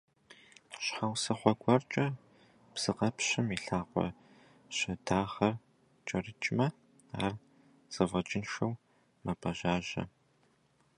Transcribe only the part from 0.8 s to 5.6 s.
Щхьэусыгъуэ гуэркӀэ псыкъэпщым и лъакъуэ щэдагъэр